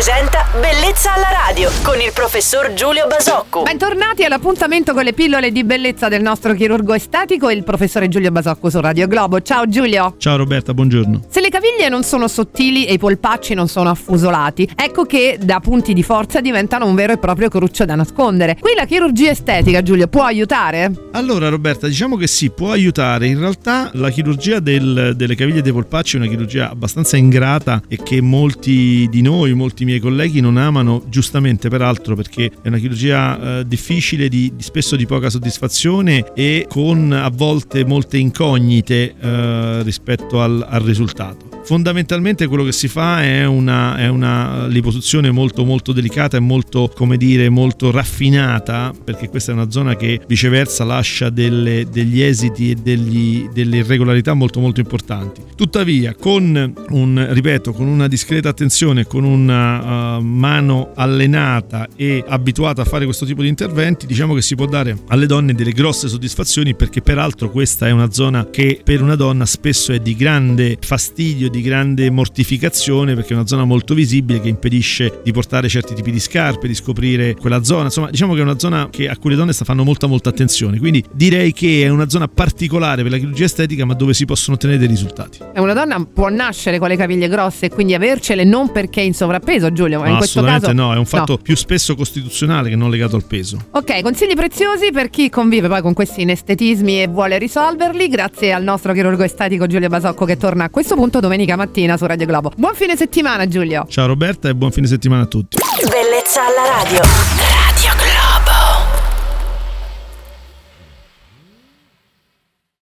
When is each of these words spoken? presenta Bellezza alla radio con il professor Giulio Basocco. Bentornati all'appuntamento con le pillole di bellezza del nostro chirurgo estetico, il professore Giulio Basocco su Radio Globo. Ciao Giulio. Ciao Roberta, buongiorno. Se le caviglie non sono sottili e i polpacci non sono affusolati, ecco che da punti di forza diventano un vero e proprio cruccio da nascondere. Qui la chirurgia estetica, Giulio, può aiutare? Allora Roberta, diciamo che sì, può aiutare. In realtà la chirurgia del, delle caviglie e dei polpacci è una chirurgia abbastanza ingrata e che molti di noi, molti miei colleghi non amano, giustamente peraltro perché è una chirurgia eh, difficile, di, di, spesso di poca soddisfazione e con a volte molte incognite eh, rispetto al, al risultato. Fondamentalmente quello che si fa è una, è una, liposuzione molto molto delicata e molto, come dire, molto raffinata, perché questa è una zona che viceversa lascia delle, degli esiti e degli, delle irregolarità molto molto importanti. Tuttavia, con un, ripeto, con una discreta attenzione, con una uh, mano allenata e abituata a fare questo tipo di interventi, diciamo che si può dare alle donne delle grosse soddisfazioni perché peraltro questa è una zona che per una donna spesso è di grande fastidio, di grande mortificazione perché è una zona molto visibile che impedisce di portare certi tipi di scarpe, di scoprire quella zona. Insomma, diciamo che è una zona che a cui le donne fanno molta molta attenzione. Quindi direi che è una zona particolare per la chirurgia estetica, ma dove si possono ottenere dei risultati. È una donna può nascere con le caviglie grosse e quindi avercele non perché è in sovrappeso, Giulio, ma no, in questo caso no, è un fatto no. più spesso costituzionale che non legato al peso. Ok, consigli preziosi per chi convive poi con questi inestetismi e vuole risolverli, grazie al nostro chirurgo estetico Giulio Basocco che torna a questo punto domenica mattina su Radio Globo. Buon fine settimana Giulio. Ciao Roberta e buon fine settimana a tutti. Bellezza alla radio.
presenta 0.00 0.46
Bellezza 0.58 1.12
alla 1.12 1.28
radio 1.46 1.70
con 1.82 2.00
il 2.00 2.10
professor 2.14 2.72
Giulio 2.72 3.06
Basocco. 3.06 3.64
Bentornati 3.64 4.24
all'appuntamento 4.24 4.94
con 4.94 5.04
le 5.04 5.12
pillole 5.12 5.52
di 5.52 5.62
bellezza 5.62 6.08
del 6.08 6.22
nostro 6.22 6.54
chirurgo 6.54 6.94
estetico, 6.94 7.50
il 7.50 7.64
professore 7.64 8.08
Giulio 8.08 8.30
Basocco 8.30 8.70
su 8.70 8.80
Radio 8.80 9.06
Globo. 9.06 9.42
Ciao 9.42 9.68
Giulio. 9.68 10.14
Ciao 10.16 10.38
Roberta, 10.38 10.72
buongiorno. 10.72 11.24
Se 11.28 11.42
le 11.42 11.50
caviglie 11.50 11.90
non 11.90 12.02
sono 12.02 12.28
sottili 12.28 12.86
e 12.86 12.94
i 12.94 12.98
polpacci 12.98 13.52
non 13.52 13.68
sono 13.68 13.90
affusolati, 13.90 14.70
ecco 14.74 15.04
che 15.04 15.38
da 15.38 15.60
punti 15.60 15.92
di 15.92 16.02
forza 16.02 16.40
diventano 16.40 16.86
un 16.86 16.94
vero 16.94 17.12
e 17.12 17.18
proprio 17.18 17.50
cruccio 17.50 17.84
da 17.84 17.94
nascondere. 17.94 18.56
Qui 18.58 18.72
la 18.74 18.86
chirurgia 18.86 19.30
estetica, 19.30 19.82
Giulio, 19.82 20.08
può 20.08 20.22
aiutare? 20.22 20.90
Allora 21.12 21.50
Roberta, 21.50 21.86
diciamo 21.86 22.16
che 22.16 22.26
sì, 22.26 22.48
può 22.48 22.70
aiutare. 22.70 23.26
In 23.26 23.38
realtà 23.38 23.90
la 23.92 24.08
chirurgia 24.08 24.60
del, 24.60 25.12
delle 25.14 25.34
caviglie 25.34 25.58
e 25.58 25.62
dei 25.62 25.72
polpacci 25.72 26.16
è 26.16 26.20
una 26.20 26.28
chirurgia 26.28 26.70
abbastanza 26.70 27.18
ingrata 27.18 27.82
e 27.86 27.98
che 28.02 28.22
molti 28.22 29.06
di 29.10 29.20
noi, 29.20 29.52
molti 29.52 29.88
miei 29.90 30.00
colleghi 30.00 30.40
non 30.40 30.56
amano, 30.56 31.04
giustamente 31.08 31.68
peraltro 31.68 32.14
perché 32.14 32.50
è 32.62 32.68
una 32.68 32.78
chirurgia 32.78 33.58
eh, 33.58 33.66
difficile, 33.66 34.28
di, 34.28 34.52
di, 34.54 34.62
spesso 34.62 34.96
di 34.96 35.06
poca 35.06 35.28
soddisfazione 35.30 36.32
e 36.34 36.66
con 36.68 37.12
a 37.12 37.30
volte 37.30 37.84
molte 37.84 38.18
incognite 38.18 39.14
eh, 39.18 39.82
rispetto 39.82 40.40
al, 40.40 40.64
al 40.68 40.80
risultato. 40.82 41.49
Fondamentalmente 41.70 42.48
quello 42.48 42.64
che 42.64 42.72
si 42.72 42.88
fa 42.88 43.22
è 43.22 43.46
una, 43.46 43.96
è 43.96 44.08
una, 44.08 44.66
liposuzione 44.66 45.30
molto 45.30 45.64
molto 45.64 45.92
delicata 45.92 46.36
e 46.36 46.40
molto, 46.40 46.90
come 46.92 47.16
dire, 47.16 47.48
molto 47.48 47.92
raffinata, 47.92 48.92
perché 49.04 49.28
questa 49.28 49.52
è 49.52 49.54
una 49.54 49.70
zona 49.70 49.94
che 49.94 50.20
viceversa 50.26 50.82
lascia 50.82 51.30
delle, 51.30 51.86
degli 51.88 52.22
esiti 52.22 52.72
e 52.72 52.74
degli, 52.74 53.48
delle 53.54 53.76
irregolarità 53.76 54.34
molto 54.34 54.58
molto 54.58 54.80
importanti. 54.80 55.42
Tuttavia, 55.54 56.12
con 56.16 56.74
un, 56.88 57.26
ripeto, 57.30 57.72
con 57.72 57.86
una 57.86 58.08
discreta 58.08 58.48
attenzione, 58.48 59.04
con 59.04 59.22
una 59.22 60.16
uh, 60.16 60.22
mano 60.22 60.90
allenata 60.96 61.86
e 61.94 62.24
abituata 62.26 62.82
a 62.82 62.84
fare 62.84 63.04
questo 63.04 63.24
tipo 63.24 63.42
di 63.42 63.48
interventi, 63.48 64.06
diciamo 64.06 64.34
che 64.34 64.42
si 64.42 64.56
può 64.56 64.66
dare 64.66 64.98
alle 65.06 65.26
donne 65.26 65.54
delle 65.54 65.70
grosse 65.70 66.08
soddisfazioni 66.08 66.74
perché 66.74 67.00
peraltro 67.00 67.48
questa 67.48 67.86
è 67.86 67.92
una 67.92 68.10
zona 68.10 68.50
che 68.50 68.80
per 68.82 69.02
una 69.02 69.14
donna 69.14 69.46
spesso 69.46 69.92
è 69.92 70.00
di 70.00 70.16
grande 70.16 70.76
fastidio, 70.80 71.48
di 71.48 71.58
grande 71.60 72.10
mortificazione 72.10 73.14
perché 73.14 73.30
è 73.32 73.36
una 73.36 73.46
zona 73.46 73.64
molto 73.64 73.94
visibile 73.94 74.40
che 74.40 74.48
impedisce 74.48 75.20
di 75.22 75.32
portare 75.32 75.68
certi 75.68 75.94
tipi 75.94 76.10
di 76.10 76.20
scarpe, 76.20 76.66
di 76.66 76.74
scoprire 76.74 77.34
quella 77.34 77.62
zona. 77.62 77.84
Insomma, 77.84 78.10
diciamo 78.10 78.34
che 78.34 78.40
è 78.40 78.42
una 78.42 78.58
zona 78.58 78.88
che 78.90 79.08
a 79.08 79.16
cui 79.16 79.30
le 79.30 79.36
donne 79.36 79.52
fanno 79.52 79.84
molta 79.84 80.06
molta 80.06 80.30
attenzione. 80.30 80.78
Quindi 80.78 81.04
direi 81.12 81.52
che 81.52 81.82
è 81.84 81.88
una 81.88 82.08
zona 82.08 82.28
particolare 82.28 83.02
per 83.02 83.10
la 83.10 83.18
chirurgia 83.18 83.44
estetica, 83.44 83.84
ma 83.84 83.94
dove 83.94 84.14
si 84.14 84.24
possono 84.24 84.56
ottenere 84.56 84.78
dei 84.78 84.88
risultati. 84.88 85.38
È 85.52 85.58
una 85.58 85.72
donna 85.72 86.04
può 86.04 86.28
nascere 86.28 86.78
con 86.78 86.88
le 86.88 86.96
caviglie 86.96 87.28
grosse 87.28 87.66
e 87.66 87.68
quindi 87.70 87.94
avercele 87.94 88.44
non 88.44 88.72
perché 88.72 89.00
è 89.00 89.04
in 89.04 89.14
sovrappeso, 89.14 89.72
Giulio, 89.72 89.98
ma 89.98 90.06
no, 90.06 90.12
in 90.12 90.16
questo 90.16 90.42
caso 90.42 90.72
no, 90.72 90.92
è 90.92 90.96
un 90.96 91.04
fatto 91.04 91.32
no. 91.32 91.38
più 91.38 91.56
spesso 91.56 91.94
costituzionale 91.94 92.68
che 92.68 92.76
non 92.76 92.90
legato 92.90 93.16
al 93.16 93.24
peso. 93.24 93.66
Ok, 93.72 94.02
consigli 94.02 94.34
preziosi 94.34 94.90
per 94.92 95.10
chi 95.10 95.28
convive 95.28 95.68
poi 95.68 95.82
con 95.82 95.94
questi 95.94 96.22
inestetismi 96.22 97.02
e 97.02 97.08
vuole 97.08 97.38
risolverli, 97.38 98.08
grazie 98.08 98.52
al 98.52 98.62
nostro 98.62 98.92
chirurgo 98.92 99.22
estetico 99.22 99.66
Giulio 99.66 99.88
Basocco 99.88 100.24
che 100.24 100.36
torna 100.36 100.64
a 100.64 100.70
questo 100.70 100.94
punto 100.94 101.20
domenica 101.40 101.56
mattina 101.56 101.96
su 101.96 102.06
Radio 102.06 102.26
Globo. 102.26 102.52
Buon 102.56 102.74
fine 102.74 102.96
settimana 102.96 103.46
Giulio. 103.46 103.86
Ciao 103.88 104.06
Roberta 104.06 104.48
e 104.48 104.54
buon 104.54 104.70
fine 104.70 104.86
settimana 104.86 105.22
a 105.22 105.26
tutti. 105.26 105.58
Bellezza 105.88 106.44
alla 106.44 106.82
radio. 106.82 107.29